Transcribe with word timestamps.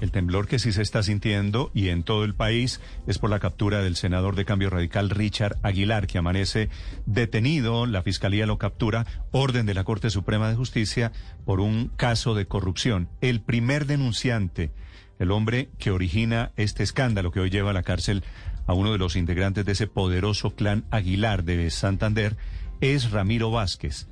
El 0.00 0.10
temblor 0.10 0.46
que 0.46 0.58
sí 0.58 0.72
se 0.72 0.82
está 0.82 1.02
sintiendo 1.02 1.70
y 1.74 1.88
en 1.88 2.02
todo 2.02 2.24
el 2.24 2.34
país 2.34 2.80
es 3.06 3.18
por 3.18 3.30
la 3.30 3.40
captura 3.40 3.82
del 3.82 3.96
senador 3.96 4.36
de 4.36 4.44
Cambio 4.44 4.70
Radical 4.70 5.10
Richard 5.10 5.58
Aguilar, 5.62 6.06
que 6.06 6.18
amanece 6.18 6.68
detenido. 7.06 7.86
La 7.86 8.02
Fiscalía 8.02 8.46
lo 8.46 8.58
captura, 8.58 9.06
orden 9.30 9.66
de 9.66 9.74
la 9.74 9.84
Corte 9.84 10.10
Suprema 10.10 10.48
de 10.48 10.56
Justicia, 10.56 11.12
por 11.44 11.60
un 11.60 11.88
caso 11.96 12.34
de 12.34 12.46
corrupción. 12.46 13.08
El 13.20 13.40
primer 13.40 13.86
denunciante, 13.86 14.72
el 15.18 15.30
hombre 15.30 15.70
que 15.78 15.90
origina 15.90 16.52
este 16.56 16.82
escándalo 16.82 17.30
que 17.30 17.40
hoy 17.40 17.50
lleva 17.50 17.70
a 17.70 17.74
la 17.74 17.82
cárcel 17.82 18.24
a 18.66 18.72
uno 18.72 18.92
de 18.92 18.98
los 18.98 19.16
integrantes 19.16 19.64
de 19.64 19.72
ese 19.72 19.86
poderoso 19.86 20.54
clan 20.54 20.84
Aguilar 20.90 21.44
de 21.44 21.70
Santander, 21.70 22.36
es 22.80 23.10
Ramiro 23.10 23.50
Vázquez. 23.50 24.08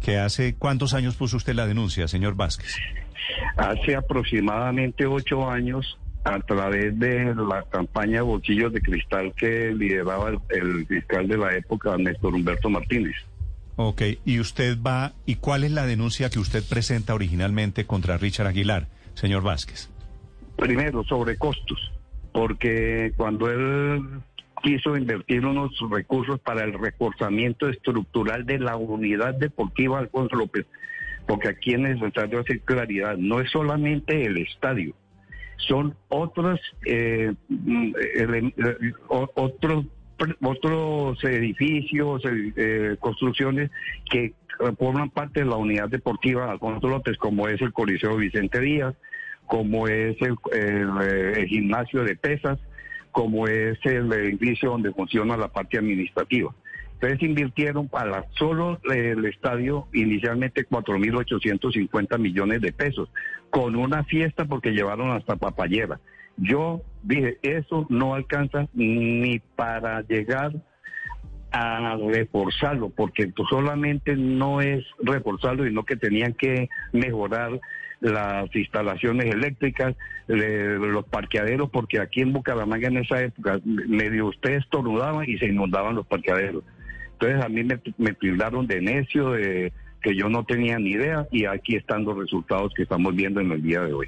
Que 0.00 0.18
hace 0.18 0.54
cuántos 0.54 0.94
años 0.94 1.16
puso 1.16 1.36
usted 1.36 1.54
la 1.54 1.66
denuncia, 1.66 2.06
señor 2.06 2.36
Vázquez? 2.36 2.76
Hace 3.56 3.96
aproximadamente 3.96 5.06
ocho 5.06 5.48
años, 5.48 5.98
a 6.24 6.38
través 6.40 6.98
de 6.98 7.34
la 7.34 7.64
campaña 7.70 8.22
Bolsillos 8.22 8.72
de 8.72 8.80
Cristal 8.80 9.32
que 9.36 9.72
lideraba 9.72 10.30
el, 10.30 10.38
el 10.50 10.86
fiscal 10.86 11.26
de 11.28 11.38
la 11.38 11.54
época, 11.56 11.96
Néstor 11.96 12.34
Humberto 12.34 12.68
Martínez. 12.68 13.16
Ok, 13.76 14.02
y 14.24 14.40
usted 14.40 14.76
va, 14.84 15.12
¿y 15.24 15.36
cuál 15.36 15.62
es 15.62 15.70
la 15.70 15.86
denuncia 15.86 16.30
que 16.30 16.40
usted 16.40 16.64
presenta 16.68 17.14
originalmente 17.14 17.86
contra 17.86 18.18
Richard 18.18 18.48
Aguilar, 18.48 18.88
señor 19.14 19.44
Vázquez? 19.44 19.88
Primero, 20.56 21.04
sobre 21.04 21.36
costos, 21.36 21.92
porque 22.32 23.12
cuando 23.16 23.48
él 23.48 24.02
quiso 24.62 24.96
invertir 24.96 25.46
unos 25.46 25.70
recursos 25.90 26.40
para 26.40 26.64
el 26.64 26.72
reforzamiento 26.72 27.68
estructural 27.68 28.44
de 28.44 28.58
la 28.58 28.76
unidad 28.76 29.34
deportiva 29.34 30.00
Alfonso 30.00 30.34
López, 30.34 30.66
porque 31.28 31.48
aquí 31.48 31.74
es 31.74 31.80
necesario 31.80 32.40
hacer 32.40 32.60
claridad, 32.62 33.16
no 33.16 33.40
es 33.40 33.50
solamente 33.50 34.24
el 34.24 34.38
estadio, 34.38 34.94
son 35.58 35.94
otros, 36.08 36.60
eh, 36.84 37.34
mm, 37.48 37.92
eh, 38.16 38.92
otros 39.06 39.84
otros 40.42 41.22
edificios, 41.24 42.24
eh, 42.24 42.52
eh, 42.56 42.96
construcciones 42.98 43.70
que 44.10 44.24
eh, 44.24 44.32
forman 44.78 45.10
parte 45.10 45.40
de 45.40 45.46
la 45.46 45.56
unidad 45.56 45.88
deportiva 45.88 46.50
Alfonso 46.50 46.88
López, 46.88 47.16
como 47.18 47.48
es 47.48 47.60
el 47.60 47.72
Coliseo 47.72 48.16
Vicente 48.16 48.60
Díaz, 48.60 48.94
como 49.46 49.88
es 49.88 50.16
el 50.20 51.46
gimnasio 51.48 52.04
de 52.04 52.16
pesas, 52.16 52.58
como 53.12 53.46
es 53.46 53.78
el 53.84 54.12
edificio 54.12 54.70
donde 54.70 54.92
funciona 54.92 55.36
la 55.36 55.48
parte 55.48 55.78
administrativa. 55.78 56.54
Entonces 57.00 57.22
invirtieron 57.22 57.86
para 57.86 58.24
solo 58.38 58.80
el 58.90 59.24
estadio 59.24 59.86
inicialmente 59.92 60.66
4.850 60.66 62.18
millones 62.18 62.60
de 62.60 62.72
pesos, 62.72 63.08
con 63.50 63.76
una 63.76 64.02
fiesta 64.02 64.46
porque 64.46 64.72
llevaron 64.72 65.12
hasta 65.12 65.36
papayera. 65.36 66.00
Yo 66.36 66.82
dije, 67.04 67.38
eso 67.42 67.86
no 67.88 68.14
alcanza 68.14 68.66
ni 68.74 69.38
para 69.54 70.02
llegar 70.02 70.52
a 71.52 71.96
reforzarlo, 71.96 72.90
porque 72.90 73.32
solamente 73.48 74.16
no 74.16 74.60
es 74.60 74.84
reforzarlo, 75.00 75.64
sino 75.64 75.84
que 75.84 75.96
tenían 75.96 76.34
que 76.34 76.68
mejorar 76.92 77.60
las 78.00 78.54
instalaciones 78.54 79.32
eléctricas, 79.32 79.94
los 80.26 81.04
parqueaderos, 81.06 81.70
porque 81.70 82.00
aquí 82.00 82.22
en 82.22 82.32
Bucaramanga 82.32 82.88
en 82.88 82.98
esa 82.98 83.22
época 83.22 83.60
medio 83.64 84.26
ustedes 84.26 84.64
estornudaban 84.64 85.28
y 85.28 85.38
se 85.38 85.46
inundaban 85.46 85.94
los 85.94 86.06
parqueaderos. 86.06 86.64
Entonces 87.20 87.44
a 87.44 87.48
mí 87.48 87.64
me, 87.64 87.80
me 87.98 88.14
tildaron 88.14 88.66
de 88.66 88.80
necio, 88.80 89.30
de 89.32 89.72
que 90.02 90.16
yo 90.16 90.28
no 90.28 90.44
tenía 90.44 90.78
ni 90.78 90.90
idea, 90.90 91.26
y 91.32 91.46
aquí 91.46 91.74
están 91.74 92.04
los 92.04 92.16
resultados 92.16 92.72
que 92.76 92.84
estamos 92.84 93.14
viendo 93.14 93.40
en 93.40 93.50
el 93.50 93.62
día 93.62 93.80
de 93.80 93.92
hoy. 93.92 94.06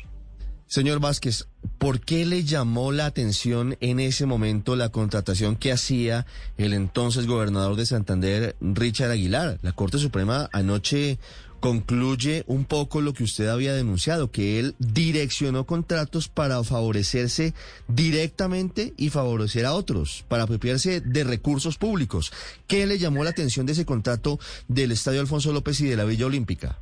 Señor 0.66 1.00
Vázquez, 1.00 1.48
¿por 1.78 1.98
qué 1.98 2.24
le 2.24 2.44
llamó 2.44 2.92
la 2.92 3.06
atención 3.06 3.76
en 3.80 3.98
ese 3.98 4.24
momento 4.24 4.76
la 4.76 4.90
contratación 4.90 5.56
que 5.56 5.72
hacía 5.72 6.26
el 6.58 6.74
entonces 6.74 7.26
gobernador 7.26 7.74
de 7.74 7.86
Santander, 7.86 8.54
Richard 8.60 9.10
Aguilar? 9.10 9.58
La 9.62 9.72
Corte 9.72 9.98
Suprema 9.98 10.48
anoche 10.52 11.18
concluye 11.60 12.42
un 12.46 12.64
poco 12.64 13.00
lo 13.00 13.12
que 13.12 13.22
usted 13.22 13.48
había 13.48 13.74
denunciado, 13.74 14.30
que 14.30 14.58
él 14.58 14.74
direccionó 14.78 15.64
contratos 15.64 16.28
para 16.28 16.62
favorecerse 16.64 17.54
directamente 17.86 18.94
y 18.96 19.10
favorecer 19.10 19.66
a 19.66 19.74
otros, 19.74 20.24
para 20.28 20.44
apropiarse 20.44 21.00
de 21.00 21.24
recursos 21.24 21.78
públicos. 21.78 22.32
¿Qué 22.66 22.86
le 22.86 22.98
llamó 22.98 23.22
la 23.22 23.30
atención 23.30 23.66
de 23.66 23.72
ese 23.72 23.84
contrato 23.84 24.38
del 24.68 24.92
Estadio 24.92 25.20
Alfonso 25.20 25.52
López 25.52 25.80
y 25.82 25.88
de 25.88 25.96
la 25.96 26.04
Villa 26.04 26.26
Olímpica? 26.26 26.78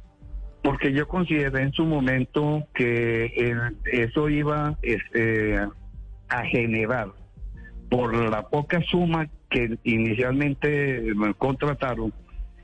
Porque 0.62 0.92
yo 0.92 1.06
consideré 1.06 1.62
en 1.62 1.72
su 1.72 1.84
momento 1.84 2.66
que 2.74 3.32
eso 3.92 4.28
iba 4.28 4.78
este, 4.82 5.58
a 6.28 6.44
generar, 6.50 7.12
por 7.90 8.14
la 8.14 8.48
poca 8.48 8.82
suma 8.82 9.28
que 9.50 9.78
inicialmente 9.84 11.00
me 11.16 11.32
contrataron, 11.34 12.12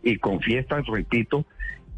y 0.05 0.19
con 0.19 0.39
fiestas, 0.41 0.85
repito, 0.87 1.47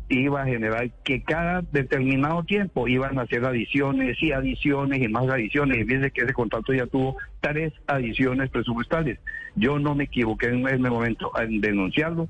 iba 0.09 0.43
a 0.43 0.47
generar 0.47 0.91
que 1.05 1.22
cada 1.22 1.62
determinado 1.72 2.44
tiempo 2.44 2.87
iban 2.89 3.19
a 3.19 3.22
hacer 3.22 3.44
adiciones 3.44 4.17
y 4.22 4.33
adiciones 4.33 5.03
y 5.03 5.09
más 5.09 5.28
adiciones. 5.28 5.78
Y 5.78 5.84
fíjense 5.84 6.11
que 6.11 6.22
ese 6.22 6.33
contrato 6.33 6.72
ya 6.72 6.87
tuvo 6.87 7.17
tres 7.41 7.72
adiciones 7.87 8.50
presupuestales. 8.50 9.19
Yo 9.56 9.78
no 9.78 9.94
me 9.94 10.05
equivoqué 10.05 10.49
en 10.49 10.67
ese 10.67 10.78
momento 10.78 11.33
en 11.39 11.61
denunciarlo 11.61 12.28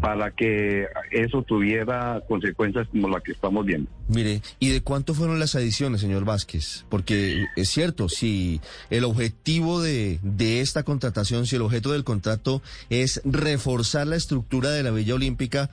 para 0.00 0.30
que 0.30 0.86
eso 1.10 1.42
tuviera 1.42 2.22
consecuencias 2.28 2.86
como 2.88 3.08
la 3.08 3.20
que 3.20 3.32
estamos 3.32 3.64
viendo. 3.64 3.90
Mire, 4.08 4.42
¿y 4.58 4.68
de 4.68 4.82
cuánto 4.82 5.14
fueron 5.14 5.38
las 5.38 5.54
adiciones, 5.54 6.02
señor 6.02 6.24
Vázquez? 6.24 6.84
Porque 6.90 7.46
es 7.56 7.70
cierto, 7.70 8.08
si 8.08 8.60
el 8.90 9.04
objetivo 9.04 9.80
de, 9.80 10.18
de 10.22 10.60
esta 10.60 10.82
contratación, 10.82 11.46
si 11.46 11.56
el 11.56 11.62
objeto 11.62 11.92
del 11.92 12.04
contrato 12.04 12.62
es 12.90 13.22
reforzar 13.24 14.06
la 14.06 14.16
estructura 14.16 14.70
de 14.70 14.82
la 14.82 14.90
Villa 14.90 15.14
Olímpica, 15.14 15.70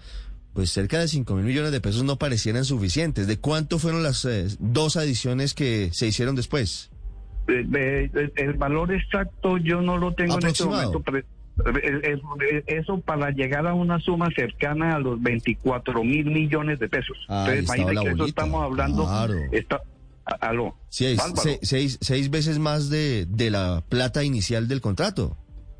pues 0.57 0.71
cerca 0.71 0.97
de 0.97 1.07
5 1.07 1.35
mil 1.35 1.45
millones 1.45 1.71
de 1.71 1.79
pesos 1.79 2.03
no 2.03 2.15
parecieran 2.15 2.65
suficientes. 2.65 3.27
¿De 3.27 3.37
cuánto 3.37 3.77
fueron 3.77 4.01
las 4.01 4.25
eh, 4.25 4.47
dos 4.57 4.97
adiciones 4.97 5.53
que 5.53 5.91
se 5.93 6.07
hicieron 6.07 6.35
después? 6.35 6.89
Eh, 7.47 8.09
el 8.37 8.53
valor 8.53 8.91
exacto 8.91 9.59
yo 9.59 9.83
no 9.83 9.99
lo 9.99 10.15
tengo 10.15 10.39
en 10.39 10.47
este 10.47 10.65
momento. 10.65 11.03
eh, 11.13 12.11
eh, 12.11 12.63
Eso 12.65 12.99
para 13.01 13.29
llegar 13.29 13.67
a 13.67 13.75
una 13.75 13.99
suma 13.99 14.29
cercana 14.35 14.95
a 14.95 14.99
los 14.99 15.21
24 15.21 16.03
mil 16.03 16.25
millones 16.25 16.79
de 16.79 16.89
pesos. 16.89 17.15
Ahí 17.27 17.59
Entonces, 17.59 17.77
imagínate 17.77 18.07
que 18.07 18.13
eso 18.15 18.25
estamos 18.25 18.63
hablando. 18.63 19.05
Claro. 19.05 19.35
Está, 19.51 19.81
aló. 20.41 20.75
Seis, 20.89 21.99
seis 22.01 22.29
veces 22.31 22.57
más 22.57 22.89
de, 22.89 23.27
de 23.27 23.51
la 23.51 23.83
plata 23.87 24.23
inicial 24.23 24.67
del 24.67 24.81
contrato. 24.81 25.37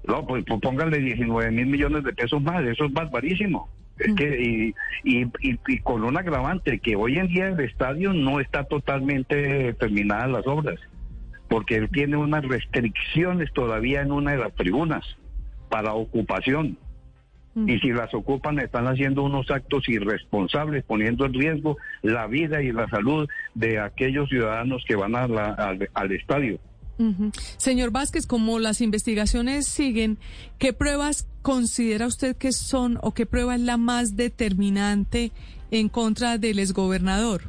No, 0.07 0.23
pues, 0.27 0.45
pues 0.47 0.61
póngale 0.61 0.99
19 0.99 1.49
mil 1.49 1.65
millones 1.65 2.03
de 2.03 2.13
pesos 2.13 2.39
más, 2.44 2.63
eso 2.63 2.85
es 2.85 2.94
barbarísimo. 2.94 3.75
Es 4.00 4.13
que, 4.16 4.41
y, 4.41 4.75
y, 5.03 5.24
y- 5.41 5.59
y 5.68 5.80
con 5.80 6.03
un 6.03 6.18
agravante, 6.18 6.80
que 6.80 6.96
hoy 6.96 7.18
en 7.18 7.28
día 7.28 7.47
el 7.47 7.59
estadio 7.62 8.13
no 8.13 8.40
está 8.40 8.63
totalmente 8.66 9.74
terminadas 9.74 10.30
las 10.30 10.46
obras, 10.47 10.80
porque 11.50 11.75
él 11.77 11.89
tiene 11.92 12.18
unas 12.18 12.45
restricciones 12.45 13.51
todavía 13.54 14.01
en 14.01 14.12
una 14.12 14.31
de 14.31 14.38
las 14.38 14.54
tribunas 14.56 15.04
para 15.69 15.94
ocupación. 15.94 16.77
Y 17.66 17.80
si 17.80 17.88
las 17.92 18.13
ocupan, 18.13 18.60
están 18.60 18.86
haciendo 18.86 19.24
unos 19.24 19.50
actos 19.50 19.89
irresponsables, 19.89 20.83
poniendo 20.83 21.25
en 21.25 21.33
riesgo 21.33 21.75
la 22.04 22.27
vida 22.27 22.62
y 22.62 22.71
la 22.71 22.88
salud 22.88 23.27
de 23.56 23.80
aquellos 23.80 24.30
ciudadanos 24.30 24.83
que 24.88 24.95
van 24.95 25.16
a 25.16 25.27
la- 25.27 25.54
al- 25.54 25.89
al 25.95 26.12
estadio. 26.12 26.60
Señor 27.57 27.91
Vázquez, 27.91 28.25
como 28.25 28.59
las 28.59 28.81
investigaciones 28.81 29.67
siguen, 29.67 30.17
¿qué 30.57 30.73
pruebas 30.73 31.27
considera 31.41 32.07
usted 32.07 32.35
que 32.35 32.51
son 32.51 32.97
o 33.01 33.13
qué 33.13 33.25
prueba 33.25 33.55
es 33.55 33.61
la 33.61 33.77
más 33.77 34.15
determinante 34.15 35.31
en 35.71 35.89
contra 35.89 36.38
del 36.38 36.59
exgobernador? 36.59 37.41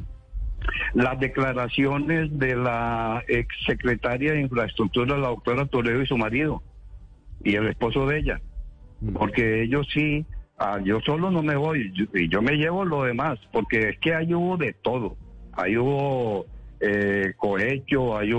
las 0.93 1.19
declaraciones 1.19 2.37
de 2.37 2.55
la 2.55 3.23
exsecretaria 3.27 4.33
de 4.33 4.41
Infraestructura, 4.41 5.17
la 5.17 5.29
doctora 5.29 5.65
Toledo 5.65 6.01
y 6.01 6.07
su 6.07 6.17
marido, 6.17 6.61
y 7.43 7.55
el 7.55 7.67
esposo 7.67 8.05
de 8.05 8.19
ella, 8.19 8.41
porque 9.13 9.63
ellos 9.63 9.87
sí, 9.93 10.25
ah, 10.57 10.79
yo 10.83 10.99
solo 11.05 11.31
no 11.31 11.41
me 11.41 11.55
voy, 11.55 11.91
yo- 11.93 12.05
y 12.13 12.27
yo 12.29 12.41
me 12.41 12.53
llevo 12.57 12.83
lo 12.85 13.03
demás, 13.03 13.39
porque 13.51 13.89
es 13.89 13.99
que 13.99 14.13
ahí 14.13 14.33
hubo 14.33 14.57
de 14.57 14.73
todo, 14.73 15.15
ahí 15.53 15.77
hubo 15.77 16.45
eh, 16.79 17.33
cohecho, 17.37 18.17
hay 18.17 18.31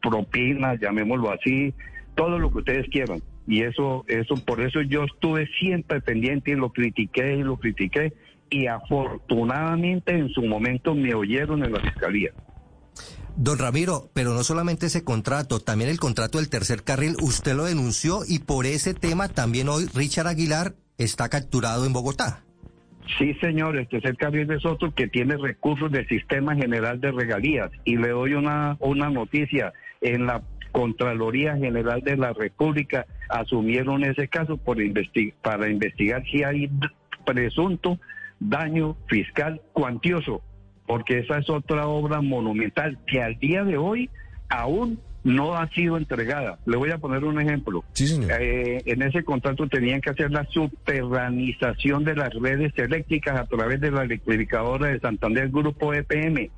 propina, 0.00 0.74
llamémoslo 0.80 1.30
así, 1.32 1.74
todo 2.14 2.38
lo 2.38 2.50
que 2.50 2.58
ustedes 2.58 2.86
quieran. 2.90 3.22
Y 3.46 3.62
eso, 3.62 4.04
eso, 4.08 4.36
por 4.36 4.60
eso 4.60 4.80
yo 4.82 5.04
estuve 5.04 5.48
siempre 5.58 6.00
pendiente 6.00 6.52
y 6.52 6.54
lo 6.54 6.72
critiqué 6.72 7.36
y 7.36 7.42
lo 7.42 7.56
critiqué. 7.56 8.12
Y 8.50 8.66
afortunadamente 8.66 10.12
en 10.12 10.28
su 10.30 10.42
momento 10.42 10.94
me 10.94 11.14
oyeron 11.14 11.64
en 11.64 11.72
la 11.72 11.80
fiscalía. 11.80 12.30
Don 13.36 13.58
Ramiro, 13.58 14.10
pero 14.14 14.32
no 14.32 14.44
solamente 14.44 14.86
ese 14.86 15.02
contrato, 15.02 15.58
también 15.58 15.90
el 15.90 15.98
contrato 15.98 16.38
del 16.38 16.48
tercer 16.48 16.84
carril, 16.84 17.16
usted 17.20 17.54
lo 17.54 17.64
denunció 17.64 18.20
y 18.26 18.38
por 18.38 18.64
ese 18.64 18.94
tema 18.94 19.28
también 19.28 19.68
hoy 19.68 19.88
Richard 19.92 20.28
Aguilar 20.28 20.76
está 20.98 21.28
capturado 21.28 21.84
en 21.84 21.92
Bogotá. 21.92 22.43
Sí, 23.18 23.34
señor, 23.34 23.76
el 23.76 23.86
tercer 23.86 24.16
carril 24.16 24.50
es 24.50 24.64
otro 24.64 24.94
que 24.94 25.08
tiene 25.08 25.36
recursos 25.36 25.90
del 25.92 26.06
Sistema 26.08 26.54
General 26.54 27.00
de 27.00 27.12
Regalías. 27.12 27.70
Y 27.84 27.96
le 27.96 28.08
doy 28.08 28.34
una, 28.34 28.76
una 28.80 29.10
noticia. 29.10 29.72
En 30.00 30.26
la 30.26 30.42
Contraloría 30.72 31.56
General 31.56 32.00
de 32.00 32.16
la 32.16 32.32
República 32.32 33.06
asumieron 33.28 34.04
ese 34.04 34.28
caso 34.28 34.56
por 34.56 34.78
para 35.42 35.70
investigar 35.70 36.24
si 36.30 36.42
hay 36.42 36.70
presunto 37.24 37.98
daño 38.40 38.96
fiscal 39.08 39.60
cuantioso 39.72 40.42
porque 40.86 41.18
esa 41.18 41.38
es 41.38 41.48
otra 41.48 41.86
obra 41.86 42.20
monumental 42.20 42.98
que 43.06 43.22
al 43.22 43.38
día 43.38 43.64
de 43.64 43.76
hoy 43.76 44.10
aún 44.48 45.00
no 45.24 45.56
ha 45.56 45.68
sido 45.70 45.96
entregada. 45.96 46.58
Le 46.66 46.76
voy 46.76 46.90
a 46.90 46.98
poner 46.98 47.24
un 47.24 47.40
ejemplo. 47.40 47.82
Eh, 47.98 48.82
en 48.84 49.02
ese 49.02 49.24
contrato 49.24 49.66
tenían 49.66 50.00
que 50.00 50.10
hacer 50.10 50.30
la 50.30 50.44
subterranización 50.44 52.04
de 52.04 52.14
las 52.14 52.32
redes 52.34 52.72
eléctricas 52.76 53.38
a 53.38 53.46
través 53.46 53.80
de 53.80 53.90
la 53.90 54.04
electrificadora 54.04 54.88
de 54.88 55.00
Santander 55.00 55.48
Grupo 55.48 55.94
EPM 55.94 56.50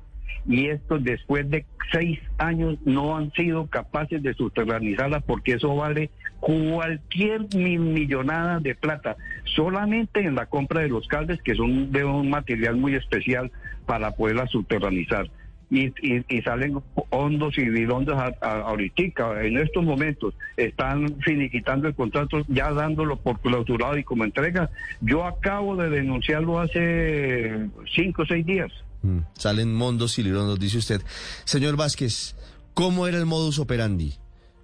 y 0.47 0.67
estos 0.67 1.03
después 1.03 1.49
de 1.49 1.65
seis 1.91 2.19
años 2.37 2.77
no 2.85 3.17
han 3.17 3.31
sido 3.33 3.67
capaces 3.67 4.21
de 4.23 4.33
subterranizarla 4.33 5.21
porque 5.21 5.53
eso 5.53 5.75
vale 5.75 6.09
cualquier 6.39 7.47
millonada 7.55 8.59
de 8.59 8.75
plata, 8.75 9.17
solamente 9.55 10.21
en 10.21 10.35
la 10.35 10.45
compra 10.45 10.81
de 10.81 10.89
los 10.89 11.07
cables 11.07 11.41
que 11.41 11.55
son 11.55 11.91
de 11.91 12.03
un 12.03 12.29
material 12.29 12.77
muy 12.77 12.95
especial 12.95 13.51
para 13.85 14.11
poderla 14.11 14.47
subterranizar. 14.47 15.29
Y, 15.69 15.91
y, 16.01 16.41
salen 16.43 16.81
hondos 17.09 17.57
y 17.57 17.67
bidondos 17.67 18.17
ahorita, 18.41 19.43
en 19.43 19.57
estos 19.57 19.83
momentos, 19.83 20.33
están 20.55 21.19
finiquitando 21.19 21.89
el 21.89 21.95
contrato, 21.95 22.41
ya 22.47 22.71
dándolo 22.71 23.17
por 23.17 23.41
clausurado 23.41 23.97
y 23.97 24.03
como 24.03 24.23
entrega. 24.23 24.69
Yo 25.01 25.25
acabo 25.25 25.75
de 25.75 25.89
denunciarlo 25.89 26.59
hace 26.59 27.67
cinco 27.93 28.21
o 28.21 28.25
seis 28.25 28.45
días. 28.45 28.71
Mm, 29.01 29.19
salen 29.33 29.73
mondos 29.73 30.17
y 30.19 30.23
lirondos, 30.23 30.59
dice 30.59 30.77
usted. 30.77 31.01
Señor 31.43 31.75
Vázquez, 31.75 32.35
¿cómo 32.73 33.07
era 33.07 33.17
el 33.17 33.25
modus 33.25 33.59
operandi? 33.59 34.13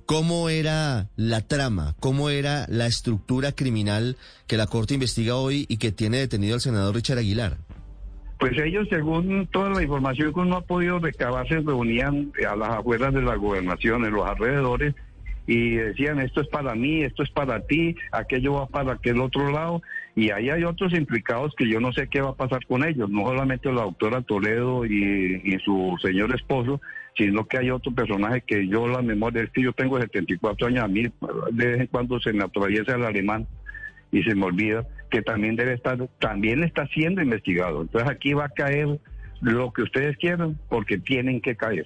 ¿Cómo 0.06 0.50
era 0.50 1.10
la 1.16 1.42
trama? 1.42 1.96
¿Cómo 2.00 2.30
era 2.30 2.66
la 2.70 2.88
estructura 2.88 3.54
criminal 3.54 4.18
que 4.48 4.58
la 4.58 4.68
Corte 4.68 4.94
investiga 4.94 5.36
hoy 5.36 5.66
y 5.70 5.78
que 5.78 5.92
tiene 5.92 6.18
detenido 6.18 6.56
al 6.56 6.62
senador 6.62 6.96
Richard 6.96 7.20
Aguilar? 7.20 7.58
Pues 8.44 8.60
ellos, 8.60 8.90
según 8.90 9.48
toda 9.48 9.70
la 9.70 9.82
información 9.82 10.34
que 10.34 10.40
uno 10.42 10.58
ha 10.58 10.62
podido 10.62 11.00
recabar, 11.00 11.48
se 11.48 11.62
reunían 11.62 12.34
a 12.46 12.58
las 12.58 12.72
afueras 12.72 13.14
de 13.14 13.22
la 13.22 13.36
gobernación, 13.36 14.04
en 14.04 14.12
los 14.12 14.28
alrededores, 14.28 14.94
y 15.48 15.76
decían 15.76 16.20
esto 16.20 16.42
es 16.42 16.50
para 16.50 16.76
mí, 16.76 17.04
esto 17.04 17.24
es 17.24 17.30
para 17.30 17.62
ti, 17.62 17.96
aquello 18.12 18.56
va 18.56 18.68
para 18.68 18.96
aquel 18.96 19.22
otro 19.22 19.50
lado 19.50 19.82
y 20.14 20.32
ahí 20.32 20.50
hay 20.50 20.66
otros 20.66 20.94
implicados 20.94 21.54
que 21.58 21.70
yo 21.70 21.80
no 21.80 21.94
sé 21.94 22.10
qué 22.10 22.20
va 22.20 22.32
a 22.32 22.36
pasar 22.36 22.66
con 22.66 22.84
ellos, 22.84 23.10
no 23.10 23.26
solamente 23.26 23.72
la 23.72 23.84
doctora 23.84 24.22
Toledo 24.24 24.86
y, 24.86 25.58
su 25.64 25.96
señor 26.02 26.36
esposo, 26.36 26.82
sino 27.16 27.48
que 27.48 27.60
hay 27.60 27.72
otro 27.72 27.94
personaje 27.94 28.42
que 28.42 28.68
yo 28.68 28.90
la 28.90 29.02
memoria 29.02 29.44
es 29.44 29.52
que 29.52 29.62
yo 29.62 29.72
tengo 29.72 30.02
74 30.02 30.68
años, 30.68 30.84
a 30.84 30.90
mí 30.90 31.04
de 31.04 31.66
vez 31.66 31.80
en 31.80 31.88
cuando 31.88 32.20
se 32.20 32.34
me 32.34 32.44
atraviesa 32.44 32.96
el 32.96 33.06
alemán 33.06 33.48
y 34.12 34.22
se 34.22 34.36
me 34.36 34.48
olvida 34.48 34.86
que 35.14 35.22
también 35.22 35.56
debe 35.56 35.76
estar, 35.76 36.10
también 36.20 36.64
está 36.64 36.88
siendo 36.88 37.22
investigado. 37.22 37.84
Entonces 37.84 38.10
aquí 38.10 38.34
va 38.34 38.46
a 38.46 38.50
caer 38.50 39.00
lo 39.42 39.72
que 39.72 39.84
ustedes 39.84 40.18
quieran 40.18 40.60
porque 40.70 40.98
tienen 40.98 41.40
que 41.40 41.56
caer. 41.56 41.86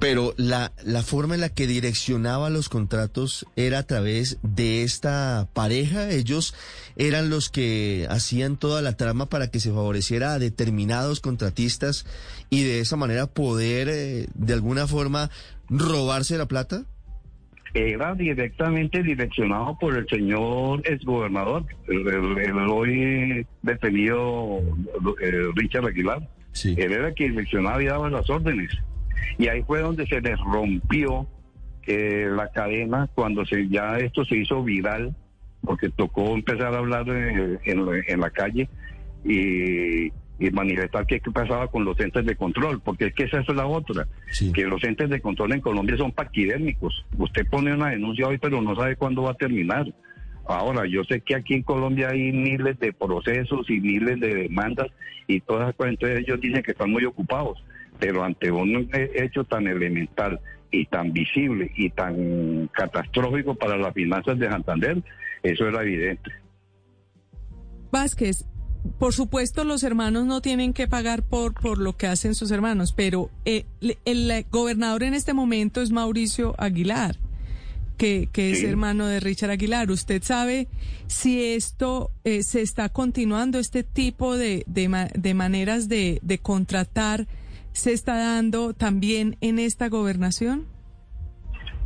Pero 0.00 0.32
la, 0.38 0.72
la 0.82 1.02
forma 1.02 1.34
en 1.34 1.42
la 1.42 1.50
que 1.50 1.66
direccionaba 1.66 2.48
los 2.48 2.70
contratos 2.70 3.46
era 3.54 3.80
a 3.80 3.82
través 3.82 4.38
de 4.42 4.82
esta 4.82 5.46
pareja. 5.52 6.10
Ellos 6.10 6.54
eran 6.96 7.28
los 7.28 7.50
que 7.50 8.06
hacían 8.08 8.56
toda 8.56 8.80
la 8.80 8.96
trama 8.96 9.26
para 9.26 9.50
que 9.50 9.60
se 9.60 9.68
favoreciera 9.68 10.32
a 10.32 10.38
determinados 10.38 11.20
contratistas 11.20 12.06
y 12.48 12.64
de 12.64 12.80
esa 12.80 12.96
manera 12.96 13.26
poder 13.26 13.90
eh, 13.90 14.28
de 14.32 14.54
alguna 14.54 14.86
forma 14.86 15.28
robarse 15.68 16.38
la 16.38 16.46
plata. 16.46 16.86
Era 17.74 18.14
directamente 18.14 19.02
direccionado 19.02 19.76
por 19.80 19.96
el 19.96 20.06
señor 20.08 20.80
exgobernador, 20.84 21.64
el, 21.88 22.38
el, 22.38 22.56
hoy 22.70 23.44
detenido 23.62 24.60
eh, 25.20 25.48
Richard 25.56 25.86
Aguilar. 25.86 26.28
Sí. 26.52 26.76
Él 26.78 26.92
era 26.92 27.12
quien 27.12 27.32
direccionaba 27.32 27.82
y 27.82 27.86
daba 27.86 28.08
las 28.10 28.30
órdenes. 28.30 28.70
Y 29.38 29.48
ahí 29.48 29.62
fue 29.62 29.80
donde 29.80 30.06
se 30.06 30.20
les 30.20 30.38
rompió 30.38 31.26
eh, 31.86 32.28
la 32.30 32.48
cadena 32.48 33.08
cuando 33.14 33.44
se, 33.44 33.68
ya 33.68 33.98
esto 33.98 34.24
se 34.24 34.36
hizo 34.36 34.62
viral, 34.62 35.14
porque 35.62 35.90
tocó 35.90 36.34
empezar 36.34 36.74
a 36.74 36.78
hablar 36.78 37.08
en, 37.08 37.58
en, 37.64 38.20
la 38.20 38.30
calle 38.30 38.68
y, 39.24 40.10
manifestar 40.52 41.06
qué 41.06 41.20
pasaba 41.32 41.68
con 41.68 41.84
los 41.84 41.98
entes 42.00 42.26
de 42.26 42.36
control, 42.36 42.80
porque 42.80 43.06
es 43.06 43.14
que 43.14 43.24
esa 43.24 43.40
es 43.40 43.48
la 43.48 43.66
otra, 43.66 44.06
que 44.52 44.64
los 44.64 44.82
entes 44.84 45.08
de 45.08 45.20
control 45.20 45.52
en 45.52 45.60
Colombia 45.60 45.96
son 45.96 46.12
paquidérmicos. 46.12 47.04
Usted 47.16 47.46
pone 47.48 47.72
una 47.72 47.90
denuncia 47.90 48.26
hoy, 48.26 48.38
pero 48.38 48.60
no 48.60 48.74
sabe 48.74 48.96
cuándo 48.96 49.22
va 49.22 49.30
a 49.30 49.34
terminar. 49.34 49.86
Ahora, 50.46 50.86
yo 50.86 51.04
sé 51.04 51.20
que 51.20 51.34
aquí 51.34 51.54
en 51.54 51.62
Colombia 51.62 52.10
hay 52.10 52.32
miles 52.32 52.78
de 52.78 52.92
procesos 52.92 53.70
y 53.70 53.80
miles 53.80 54.20
de 54.20 54.34
demandas 54.34 54.88
y 55.26 55.40
todas 55.40 55.62
esas 55.62 55.76
cosas, 55.76 55.92
entonces 55.92 56.20
ellos 56.20 56.40
dicen 56.40 56.62
que 56.62 56.72
están 56.72 56.90
muy 56.90 57.04
ocupados 57.04 57.62
pero 57.98 58.24
ante 58.24 58.50
un 58.50 58.88
hecho 58.92 59.44
tan 59.44 59.66
elemental 59.66 60.40
y 60.70 60.86
tan 60.86 61.12
visible 61.12 61.70
y 61.76 61.90
tan 61.90 62.68
catastrófico 62.72 63.54
para 63.54 63.76
las 63.76 63.94
finanzas 63.94 64.38
de 64.38 64.48
Santander, 64.48 65.02
eso 65.42 65.68
era 65.68 65.82
evidente. 65.82 66.30
Vázquez, 67.92 68.44
por 68.98 69.14
supuesto 69.14 69.64
los 69.64 69.82
hermanos 69.82 70.26
no 70.26 70.40
tienen 70.40 70.72
que 70.72 70.88
pagar 70.88 71.22
por, 71.22 71.54
por 71.54 71.78
lo 71.78 71.96
que 71.96 72.06
hacen 72.06 72.34
sus 72.34 72.50
hermanos, 72.50 72.92
pero 72.92 73.30
eh, 73.44 73.64
el, 74.04 74.46
gobernador 74.50 75.02
en 75.02 75.14
este 75.14 75.32
momento 75.32 75.80
es 75.80 75.90
Mauricio 75.90 76.54
Aguilar. 76.58 77.18
Que, 77.96 78.28
que 78.32 78.50
es 78.50 78.64
hermano 78.64 79.06
de 79.06 79.20
Richard 79.20 79.50
Aguilar. 79.50 79.88
¿Usted 79.92 80.20
sabe 80.24 80.66
si 81.06 81.40
esto 81.40 82.10
eh, 82.24 82.42
se 82.42 82.60
está 82.60 82.88
continuando, 82.88 83.60
este 83.60 83.84
tipo 83.84 84.36
de, 84.36 84.64
de, 84.66 85.10
de 85.14 85.34
maneras 85.34 85.88
de, 85.88 86.18
de 86.20 86.38
contratar 86.38 87.28
se 87.72 87.92
está 87.92 88.16
dando 88.16 88.74
también 88.74 89.36
en 89.40 89.60
esta 89.60 89.88
gobernación? 89.88 90.66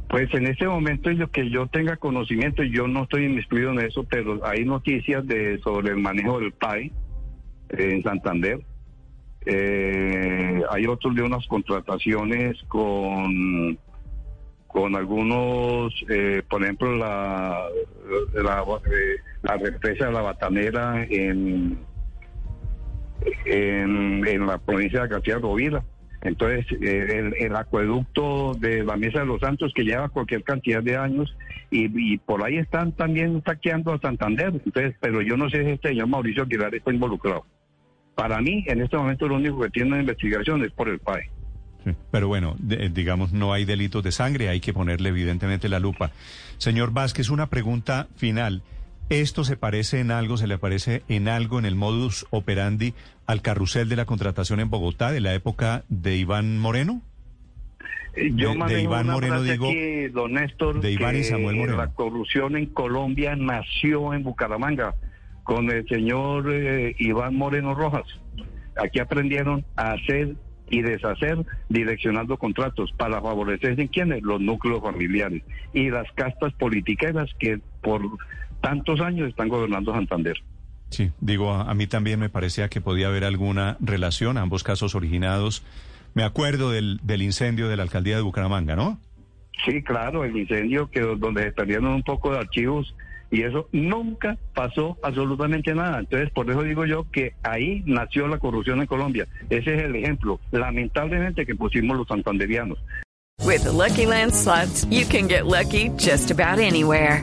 Pues 0.08 0.32
en 0.32 0.46
este 0.46 0.66
momento, 0.66 1.10
lo 1.10 1.30
que 1.30 1.50
yo 1.50 1.66
tenga 1.66 1.96
conocimiento, 1.96 2.62
yo 2.62 2.88
no 2.88 3.02
estoy 3.02 3.26
inmiscuido 3.26 3.72
en 3.72 3.80
eso, 3.80 4.04
pero 4.04 4.44
hay 4.46 4.64
noticias 4.64 5.26
de 5.26 5.58
sobre 5.58 5.90
el 5.90 5.98
manejo 5.98 6.40
del 6.40 6.52
PAI 6.52 6.92
en 7.70 8.02
Santander. 8.02 8.60
Eh, 9.44 10.62
hay 10.70 10.86
otros 10.86 11.14
de 11.14 11.22
unas 11.22 11.46
contrataciones 11.46 12.56
con 12.68 13.78
con 14.68 14.94
algunos, 14.94 15.92
eh, 16.10 16.42
por 16.48 16.62
ejemplo, 16.62 16.94
la, 16.94 17.68
la, 18.34 18.64
eh, 18.86 19.58
represa 19.58 20.06
de 20.06 20.12
la 20.12 20.20
Batanera 20.20 21.04
en, 21.08 21.78
en, 23.46 24.46
la 24.46 24.58
provincia 24.58 25.02
de 25.02 25.08
García 25.08 25.38
Rovira. 25.38 25.82
Entonces, 26.22 26.66
eh, 26.80 27.32
el, 27.38 27.54
acueducto 27.54 28.54
de 28.54 28.82
la 28.84 28.96
Mesa 28.96 29.20
de 29.20 29.26
los 29.26 29.40
Santos, 29.40 29.72
que 29.74 29.84
lleva 29.84 30.08
cualquier 30.08 30.42
cantidad 30.42 30.82
de 30.82 30.96
años, 30.96 31.34
y, 31.70 32.18
por 32.18 32.44
ahí 32.44 32.56
están 32.56 32.92
también 32.92 33.42
saqueando 33.44 33.92
a 33.92 34.00
Santander. 34.00 34.60
Entonces, 34.64 34.94
pero 35.00 35.22
yo 35.22 35.36
no 35.36 35.48
sé 35.50 35.64
si 35.64 35.70
este 35.70 35.90
señor 35.90 36.08
Mauricio 36.08 36.42
Aguilar 36.42 36.74
está 36.74 36.92
involucrado. 36.92 37.44
Para 38.14 38.40
mí, 38.40 38.64
en 38.66 38.82
este 38.82 38.96
momento, 38.96 39.28
lo 39.28 39.36
único 39.36 39.60
que 39.60 39.70
tiene 39.70 39.90
una 39.90 40.00
investigación 40.00 40.64
es 40.64 40.72
por 40.72 40.88
el 40.88 40.98
PAE. 40.98 41.30
pero 42.10 42.26
bueno, 42.26 42.56
digamos, 42.58 43.32
no 43.32 43.52
hay 43.52 43.64
delitos 43.64 44.02
de 44.02 44.10
sangre, 44.10 44.48
hay 44.48 44.60
que 44.60 44.72
ponerle 44.72 45.10
evidentemente 45.10 45.68
la 45.68 45.78
lupa. 45.78 46.10
Señor 46.56 46.92
Vázquez, 46.92 47.30
una 47.30 47.48
pregunta 47.48 48.08
final. 48.16 48.62
¿Esto 49.10 49.42
se 49.42 49.56
parece 49.56 50.00
en 50.00 50.10
algo, 50.10 50.36
se 50.36 50.46
le 50.46 50.58
parece 50.58 51.02
en 51.08 51.28
algo 51.28 51.58
en 51.58 51.64
el 51.64 51.74
modus 51.74 52.26
operandi 52.30 52.92
al 53.26 53.40
carrusel 53.40 53.88
de 53.88 53.96
la 53.96 54.04
contratación 54.04 54.60
en 54.60 54.68
Bogotá 54.68 55.12
de 55.12 55.20
la 55.20 55.32
época 55.32 55.84
de 55.88 56.16
Iván 56.16 56.58
Moreno? 56.58 57.00
Eh, 58.14 58.30
yo 58.34 58.54
de, 58.66 58.82
Iván 58.82 59.06
Moreno 59.06 59.42
digo, 59.42 59.70
don 60.12 60.34
Néstor, 60.34 60.80
de 60.80 60.92
Iván 60.92 61.16
y 61.16 61.24
Samuel 61.24 61.56
Moreno. 61.56 61.78
La 61.78 61.92
corrupción 61.94 62.56
en 62.56 62.66
Colombia 62.66 63.34
nació 63.34 64.12
en 64.12 64.24
Bucaramanga 64.24 64.94
con 65.42 65.70
el 65.70 65.88
señor 65.88 66.52
eh, 66.52 66.94
Iván 66.98 67.34
Moreno 67.34 67.74
Rojas. 67.74 68.04
Aquí 68.76 68.98
aprendieron 68.98 69.64
a 69.76 69.92
hacer 69.92 70.36
y 70.70 70.82
deshacer 70.82 71.38
direccionando 71.70 72.36
contratos 72.36 72.92
para 72.92 73.22
favorecer 73.22 73.80
en 73.80 73.88
quiénes 73.88 74.22
los 74.22 74.38
núcleos 74.38 74.82
familiares 74.82 75.42
y 75.72 75.88
las 75.88 76.10
castas 76.12 76.52
politiqueras 76.54 77.30
que 77.38 77.60
por 77.80 78.02
tantos 78.60 79.00
años 79.00 79.28
están 79.28 79.48
gobernando 79.48 79.92
Santander. 79.92 80.36
Sí, 80.90 81.10
digo, 81.20 81.52
a, 81.52 81.70
a 81.70 81.74
mí 81.74 81.86
también 81.86 82.18
me 82.18 82.28
parecía 82.28 82.68
que 82.68 82.80
podía 82.80 83.08
haber 83.08 83.24
alguna 83.24 83.76
relación, 83.80 84.38
ambos 84.38 84.64
casos 84.64 84.94
originados. 84.94 85.62
Me 86.14 86.24
acuerdo 86.24 86.70
del, 86.70 87.00
del 87.02 87.22
incendio 87.22 87.68
de 87.68 87.76
la 87.76 87.82
alcaldía 87.82 88.16
de 88.16 88.22
Bucaramanga, 88.22 88.74
¿no? 88.74 88.98
Sí, 89.64 89.82
claro, 89.82 90.24
el 90.24 90.36
incendio 90.36 90.90
que 90.90 91.00
donde 91.00 91.44
se 91.44 91.52
perdieron 91.52 91.86
un 91.86 92.02
poco 92.02 92.32
de 92.32 92.38
archivos 92.38 92.94
y 93.30 93.42
eso 93.42 93.68
nunca 93.72 94.38
pasó 94.54 94.96
absolutamente 95.02 95.74
nada. 95.74 95.98
Entonces, 95.98 96.30
por 96.30 96.50
eso 96.50 96.62
digo 96.62 96.86
yo 96.86 97.10
que 97.10 97.34
ahí 97.42 97.82
nació 97.84 98.26
la 98.26 98.38
corrupción 98.38 98.80
en 98.80 98.86
Colombia. 98.86 99.26
Ese 99.50 99.74
es 99.74 99.82
el 99.82 99.96
ejemplo, 99.96 100.40
lamentablemente, 100.50 101.44
que 101.44 101.54
pusimos 101.54 101.96
los 101.96 102.08
santanderianos. 102.08 102.78
With 103.44 103.62
the 103.64 103.72
Lucky 103.72 104.06
Land 104.06 104.32
slots, 104.32 104.86
you 104.90 105.04
can 105.06 105.28
get 105.28 105.46
lucky 105.46 105.90
just 105.98 106.30
about 106.30 106.58
anywhere. 106.58 107.22